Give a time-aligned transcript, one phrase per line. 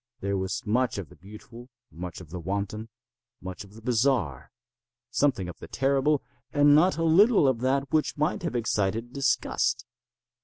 [0.19, 2.89] There was much of the beautiful, much of the wanton,
[3.39, 4.51] much of the bizarre,
[5.11, 9.85] something of the terrible, and not a little of that which might have excited disgust.